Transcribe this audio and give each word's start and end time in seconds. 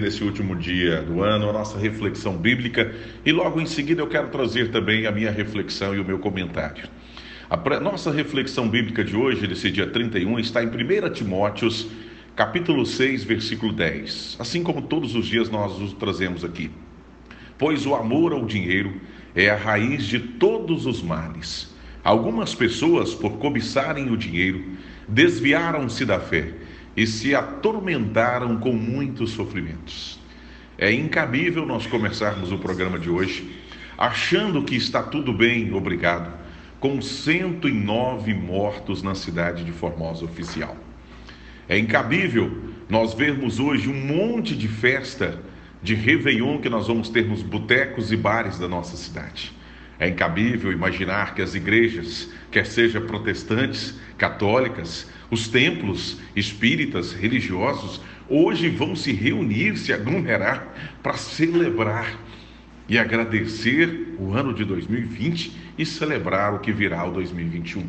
nesse 0.00 0.24
último 0.24 0.56
dia 0.56 1.02
do 1.02 1.22
ano, 1.22 1.50
a 1.50 1.52
nossa 1.52 1.78
reflexão 1.78 2.36
bíblica 2.36 2.94
e 3.24 3.30
logo 3.30 3.60
em 3.60 3.66
seguida 3.66 4.00
eu 4.00 4.06
quero 4.06 4.28
trazer 4.28 4.70
também 4.70 5.06
a 5.06 5.12
minha 5.12 5.30
reflexão 5.30 5.94
e 5.94 6.00
o 6.00 6.04
meu 6.04 6.18
comentário. 6.18 6.88
A 7.50 7.80
nossa 7.80 8.10
reflexão 8.10 8.68
bíblica 8.68 9.04
de 9.04 9.16
hoje, 9.16 9.46
desse 9.46 9.70
dia 9.70 9.86
31, 9.86 10.38
está 10.38 10.62
em 10.62 10.68
1 10.68 11.12
Timóteos, 11.12 11.88
capítulo 12.34 12.86
6, 12.86 13.24
versículo 13.24 13.72
10. 13.72 14.36
Assim 14.38 14.62
como 14.62 14.82
todos 14.82 15.14
os 15.14 15.26
dias 15.26 15.50
nós 15.50 15.78
os 15.80 15.92
trazemos 15.92 16.44
aqui. 16.44 16.70
Pois 17.58 17.84
o 17.84 17.94
amor 17.94 18.32
ao 18.32 18.46
dinheiro 18.46 19.00
é 19.34 19.50
a 19.50 19.56
raiz 19.56 20.04
de 20.06 20.18
todos 20.18 20.86
os 20.86 21.02
males. 21.02 21.74
Algumas 22.02 22.54
pessoas, 22.54 23.14
por 23.14 23.32
cobiçarem 23.32 24.10
o 24.10 24.16
dinheiro, 24.16 24.64
desviaram-se 25.06 26.04
da 26.06 26.18
fé 26.18 26.54
e 26.96 27.06
se 27.06 27.34
atormentaram 27.34 28.56
com 28.58 28.72
muitos 28.72 29.30
sofrimentos. 29.30 30.18
É 30.76 30.92
incabível 30.92 31.66
nós 31.66 31.86
começarmos 31.86 32.52
o 32.52 32.58
programa 32.58 32.98
de 32.98 33.10
hoje 33.10 33.60
achando 33.96 34.62
que 34.62 34.74
está 34.74 35.02
tudo 35.02 35.30
bem, 35.30 35.74
obrigado, 35.74 36.32
com 36.80 37.02
109 37.02 38.32
mortos 38.32 39.02
na 39.02 39.14
cidade 39.14 39.62
de 39.62 39.72
Formosa 39.72 40.24
oficial. 40.24 40.74
É 41.68 41.78
incabível 41.78 42.50
nós 42.88 43.12
vermos 43.12 43.60
hoje 43.60 43.90
um 43.90 43.94
monte 43.94 44.56
de 44.56 44.66
festa 44.66 45.38
de 45.82 45.94
Réveillon 45.94 46.58
que 46.58 46.70
nós 46.70 46.86
vamos 46.86 47.10
ter 47.10 47.26
nos 47.26 47.42
botecos 47.42 48.10
e 48.10 48.16
bares 48.16 48.58
da 48.58 48.66
nossa 48.66 48.96
cidade. 48.96 49.52
É 50.00 50.08
incabível 50.08 50.72
imaginar 50.72 51.34
que 51.34 51.42
as 51.42 51.54
igrejas, 51.54 52.30
quer 52.50 52.64
sejam 52.64 53.02
protestantes, 53.02 53.94
católicas, 54.16 55.06
os 55.30 55.46
templos 55.46 56.18
espíritas, 56.34 57.12
religiosos, 57.12 58.00
hoje 58.26 58.70
vão 58.70 58.96
se 58.96 59.12
reunir, 59.12 59.76
se 59.76 59.92
aglomerar 59.92 60.96
para 61.02 61.18
celebrar 61.18 62.18
e 62.88 62.98
agradecer 62.98 64.16
o 64.18 64.32
ano 64.32 64.54
de 64.54 64.64
2020 64.64 65.52
e 65.76 65.84
celebrar 65.84 66.54
o 66.54 66.60
que 66.60 66.72
virá 66.72 67.04
o 67.04 67.12
2021. 67.12 67.86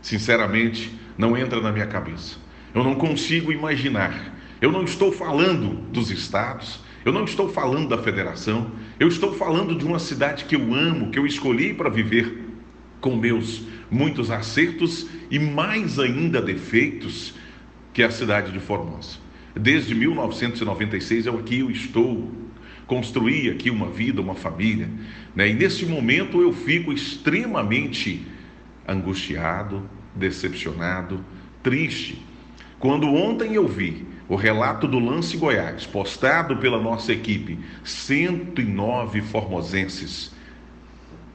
Sinceramente, 0.00 0.90
não 1.18 1.36
entra 1.36 1.60
na 1.60 1.70
minha 1.70 1.86
cabeça. 1.86 2.38
Eu 2.74 2.82
não 2.82 2.94
consigo 2.94 3.52
imaginar. 3.52 4.34
Eu 4.58 4.72
não 4.72 4.84
estou 4.84 5.12
falando 5.12 5.74
dos 5.92 6.10
estados, 6.10 6.80
eu 7.06 7.12
não 7.12 7.22
estou 7.22 7.48
falando 7.48 7.88
da 7.88 7.98
federação, 7.98 8.72
eu 8.98 9.06
estou 9.06 9.32
falando 9.32 9.76
de 9.76 9.84
uma 9.84 10.00
cidade 10.00 10.44
que 10.44 10.56
eu 10.56 10.74
amo, 10.74 11.12
que 11.12 11.18
eu 11.20 11.24
escolhi 11.24 11.72
para 11.72 11.88
viver 11.88 12.44
com 13.00 13.14
meus 13.14 13.62
muitos 13.88 14.28
acertos 14.28 15.06
e 15.30 15.38
mais 15.38 16.00
ainda 16.00 16.42
defeitos, 16.42 17.32
que 17.94 18.02
é 18.02 18.06
a 18.06 18.10
cidade 18.10 18.50
de 18.50 18.58
Formosa. 18.58 19.18
Desde 19.54 19.94
1996 19.94 21.26
eu 21.26 21.38
aqui 21.38 21.60
eu 21.60 21.70
estou, 21.70 22.28
construí 22.88 23.50
aqui 23.50 23.70
uma 23.70 23.88
vida, 23.88 24.20
uma 24.20 24.34
família, 24.34 24.90
né? 25.32 25.48
e 25.48 25.54
nesse 25.54 25.86
momento 25.86 26.42
eu 26.42 26.52
fico 26.52 26.92
extremamente 26.92 28.26
angustiado, 28.84 29.88
decepcionado, 30.12 31.24
triste. 31.62 32.20
Quando 32.80 33.06
ontem 33.06 33.54
eu 33.54 33.68
vi 33.68 34.15
o 34.28 34.34
relato 34.34 34.88
do 34.88 34.98
Lance 34.98 35.36
Goiás, 35.36 35.86
postado 35.86 36.56
pela 36.56 36.80
nossa 36.80 37.12
equipe, 37.12 37.58
109 37.84 39.22
formosenses 39.22 40.34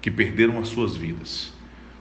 que 0.01 0.11
perderam 0.11 0.59
as 0.59 0.67
suas 0.67 0.95
vidas. 0.95 1.53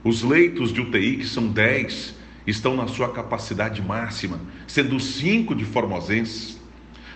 Os 0.03 0.23
leitos 0.23 0.73
de 0.73 0.81
UTI, 0.81 1.17
que 1.17 1.27
são 1.27 1.47
10, 1.47 2.15
estão 2.45 2.75
na 2.75 2.87
sua 2.87 3.09
capacidade 3.09 3.81
máxima, 3.81 4.39
sendo 4.67 4.99
5 4.99 5.53
de 5.53 5.63
formosenses. 5.63 6.59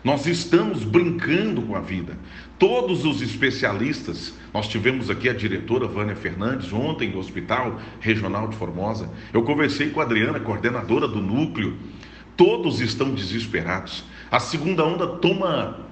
Nós 0.04 0.28
estamos 0.28 0.84
brincando 0.84 1.64
com 1.64 1.76
a 1.76 1.80
vida. 1.80 2.16
Todos 2.60 3.04
os 3.06 3.24
especialistas, 3.24 4.36
nós 4.54 4.68
tivemos 4.68 5.10
aqui 5.10 5.28
a 5.28 5.34
diretora 5.34 5.88
Vânia 5.88 6.16
Fernandes 6.16 6.72
ontem 6.72 7.10
no 7.10 7.18
Hospital 7.18 7.82
Regional 8.00 8.48
de 8.48 8.56
Formosa. 8.56 9.10
Eu 9.34 9.42
conversei 9.42 9.90
com 9.90 10.00
a 10.00 10.04
Adriana, 10.04 10.40
coordenadora 10.40 11.08
do 11.08 11.20
núcleo. 11.20 11.76
Todos 12.38 12.82
estão 12.82 13.14
desesperados. 13.14 14.04
A 14.30 14.40
segunda 14.40 14.84
onda 14.84 15.08
toma 15.08 15.86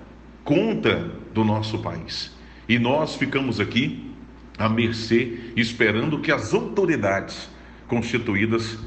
conta 0.44 1.12
do 1.34 1.44
nosso 1.44 1.80
país. 1.80 2.32
E 2.68 2.78
nós 2.78 3.16
ficamos 3.16 3.60
aqui 3.60 4.12
à 4.58 4.70
mercê, 4.70 5.52
esperando 5.56 6.20
que 6.20 6.32
as 6.32 6.54
autoridades 6.54 7.50
constituídas 7.88 8.78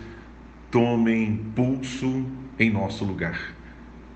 tomem 0.70 1.36
pulso 1.54 2.26
em 2.58 2.70
nosso 2.70 3.04
lugar. 3.04 3.54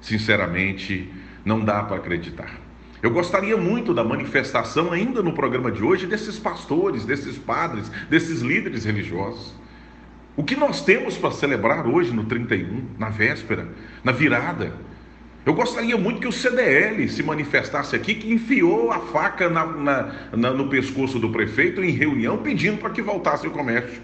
Sinceramente, 0.01 1.11
não 1.45 1.65
dá 1.65 1.83
para 1.83 1.97
acreditar. 1.97 2.59
Eu 3.03 3.11
gostaria 3.11 3.57
muito 3.57 3.95
da 3.95 4.05
manifestação, 4.05 4.93
ainda 4.93 5.22
no 5.22 5.33
programa 5.33 5.71
de 5.71 5.83
hoje, 5.83 6.07
desses 6.07 6.39
pastores, 6.39 7.07
desses 7.07 7.39
padres, 7.39 7.91
desses 8.11 8.43
líderes 8.43 8.84
religiosos. 8.84 9.55
O 10.36 10.44
que 10.44 10.56
nós 10.56 10.82
temos 10.82 11.16
para 11.16 11.32
celebrar 11.32 11.86
hoje 11.86 12.12
no 12.12 12.24
31, 12.24 12.84
na 12.98 13.08
véspera, 13.08 13.68
na 14.02 14.12
virada? 14.12 14.72
Eu 15.44 15.54
gostaria 15.54 15.96
muito 15.96 16.20
que 16.20 16.28
o 16.28 16.32
CDL 16.32 17.08
se 17.08 17.22
manifestasse 17.22 17.96
aqui, 17.96 18.14
que 18.14 18.32
enfiou 18.32 18.92
a 18.92 19.00
faca 19.00 19.48
na, 19.48 19.64
na, 19.66 20.12
na, 20.32 20.50
no 20.50 20.68
pescoço 20.68 21.18
do 21.18 21.30
prefeito 21.30 21.82
em 21.82 21.91
reunião 21.91 22.38
pedindo 22.38 22.78
para 22.78 22.91
que 22.91 23.00
voltasse 23.00 23.46
o 23.46 23.50
comércio. 23.50 24.00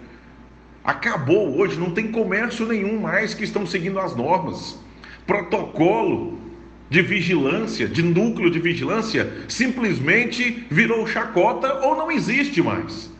Acabou 0.82 1.58
hoje, 1.58 1.78
não 1.78 1.90
tem 1.90 2.10
comércio 2.10 2.66
nenhum 2.66 3.00
mais 3.00 3.34
que 3.34 3.44
estão 3.44 3.66
seguindo 3.66 4.00
as 4.00 4.16
normas. 4.16 4.78
Protocolo 5.26 6.38
de 6.88 7.02
vigilância, 7.02 7.86
de 7.86 8.02
núcleo 8.02 8.50
de 8.50 8.58
vigilância, 8.58 9.30
simplesmente 9.48 10.66
virou 10.70 11.06
chacota 11.06 11.80
ou 11.84 11.96
não 11.96 12.10
existe 12.10 12.62
mais. 12.62 13.12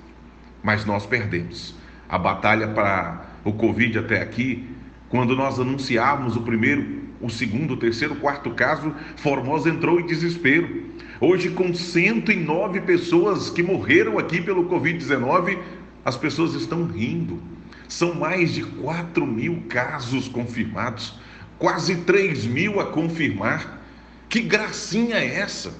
Mas 0.62 0.84
nós 0.84 1.04
perdemos. 1.04 1.74
A 2.08 2.18
batalha 2.18 2.68
para 2.68 3.26
o 3.44 3.52
Covid 3.52 3.98
até 3.98 4.20
aqui, 4.22 4.68
quando 5.08 5.36
nós 5.36 5.58
anunciávamos 5.58 6.36
o 6.36 6.42
primeiro 6.42 7.06
o 7.20 7.30
segundo, 7.30 7.74
o 7.74 7.76
terceiro, 7.76 8.14
o 8.14 8.18
quarto 8.18 8.50
caso, 8.50 8.94
Formosa 9.16 9.70
entrou 9.70 9.98
em 9.98 10.06
desespero. 10.06 10.84
Hoje, 11.20 11.50
com 11.50 11.72
109 11.72 12.82
pessoas 12.82 13.48
que 13.48 13.62
morreram 13.62 14.18
aqui 14.18 14.40
pelo 14.40 14.68
Covid-19, 14.68 15.58
as 16.04 16.16
pessoas 16.16 16.54
estão 16.54 16.84
rindo. 16.86 17.40
São 17.88 18.14
mais 18.14 18.52
de 18.52 18.62
4 18.62 19.26
mil 19.26 19.62
casos 19.68 20.28
confirmados, 20.28 21.18
quase 21.58 21.96
3 21.96 22.46
mil 22.46 22.80
a 22.80 22.86
confirmar. 22.86 23.82
Que 24.28 24.40
gracinha 24.40 25.16
é 25.16 25.36
essa? 25.36 25.72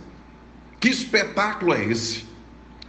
Que 0.80 0.88
espetáculo 0.88 1.74
é 1.74 1.84
esse? 1.84 2.24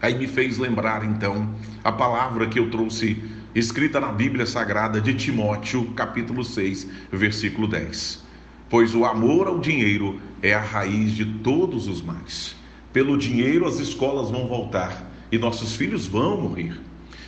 Aí 0.01 0.17
me 0.17 0.27
fez 0.27 0.57
lembrar 0.57 1.03
então 1.03 1.55
a 1.83 1.91
palavra 1.91 2.47
que 2.47 2.59
eu 2.59 2.69
trouxe 2.69 3.21
escrita 3.55 3.99
na 3.99 4.11
Bíblia 4.11 4.45
Sagrada 4.45 5.01
de 5.01 5.13
Timóteo, 5.13 5.85
capítulo 5.93 6.43
6, 6.43 6.87
versículo 7.11 7.67
10 7.67 8.27
pois 8.69 8.93
o 8.93 9.05
amor 9.05 9.47
ao 9.47 9.59
dinheiro 9.59 10.19
é 10.41 10.53
a 10.53 10.59
raiz 10.59 11.11
de 11.11 11.25
todos 11.25 11.87
os 11.87 12.01
males. 12.01 12.55
Pelo 12.91 13.17
dinheiro 13.17 13.67
as 13.67 13.79
escolas 13.79 14.29
vão 14.29 14.47
voltar 14.47 15.09
e 15.31 15.37
nossos 15.37 15.75
filhos 15.75 16.07
vão 16.07 16.41
morrer. 16.41 16.79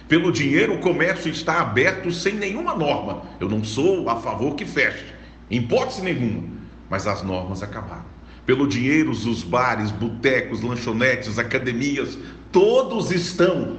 Pelo 0.08 0.32
dinheiro 0.32 0.76
o 0.76 0.80
comércio 0.80 1.32
está 1.32 1.62
aberto 1.62 2.12
sem 2.12 2.34
nenhuma 2.34 2.76
norma. 2.76 3.24
Eu 3.40 3.48
não 3.48 3.64
sou 3.64 4.10
a 4.10 4.16
favor 4.18 4.56
que 4.56 4.66
feche, 4.66 5.06
em 5.50 5.60
hipótese 5.60 6.02
nenhuma, 6.02 6.44
mas 6.90 7.08
as 7.08 7.24
normas 7.24 7.62
acabaram. 7.62 8.19
Pelo 8.50 8.66
dinheiro 8.66 9.12
os 9.12 9.44
bares, 9.44 9.92
botecos, 9.92 10.62
lanchonetes, 10.62 11.38
academias, 11.38 12.18
todos 12.52 13.12
estão 13.12 13.78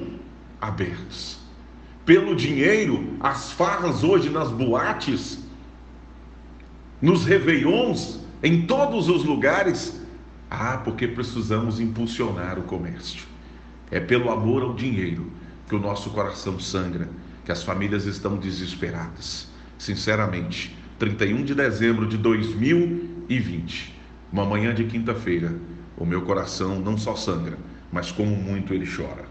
abertos. 0.60 1.40
Pelo 2.06 2.36
dinheiro, 2.36 3.16
as 3.18 3.50
farras 3.50 4.04
hoje 4.04 4.30
nas 4.30 4.48
boates 4.52 5.40
nos 7.02 7.24
réveillons, 7.24 8.20
em 8.44 8.62
todos 8.62 9.08
os 9.08 9.24
lugares. 9.24 10.00
Ah, 10.48 10.80
porque 10.84 11.08
precisamos 11.08 11.80
impulsionar 11.80 12.56
o 12.56 12.62
comércio. 12.62 13.24
É 13.90 13.98
pelo 13.98 14.30
amor 14.30 14.62
ao 14.62 14.72
dinheiro 14.72 15.32
que 15.66 15.74
o 15.74 15.80
nosso 15.80 16.10
coração 16.10 16.60
sangra, 16.60 17.08
que 17.44 17.50
as 17.50 17.64
famílias 17.64 18.04
estão 18.06 18.36
desesperadas. 18.36 19.48
Sinceramente, 19.76 20.78
31 20.96 21.42
de 21.42 21.56
dezembro 21.56 22.06
de 22.06 22.16
2020, 22.16 23.98
uma 24.32 24.44
manhã 24.44 24.74
de 24.74 24.84
quinta-feira, 24.84 25.54
o 25.96 26.04
meu 26.04 26.22
coração 26.22 26.80
não 26.80 26.98
só 26.98 27.14
sangra, 27.14 27.58
mas 27.92 28.10
como 28.12 28.34
muito 28.36 28.74
ele 28.74 28.86
chora. 28.86 29.29